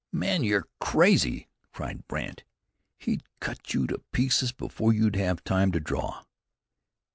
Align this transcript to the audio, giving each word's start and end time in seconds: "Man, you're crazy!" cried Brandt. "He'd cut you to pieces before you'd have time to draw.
"Man, 0.11 0.43
you're 0.43 0.67
crazy!" 0.79 1.47
cried 1.73 2.07
Brandt. 2.07 2.43
"He'd 2.97 3.21
cut 3.39 3.75
you 3.75 3.85
to 3.85 3.99
pieces 4.11 4.51
before 4.51 4.91
you'd 4.93 5.15
have 5.15 5.43
time 5.43 5.71
to 5.73 5.79
draw. 5.79 6.23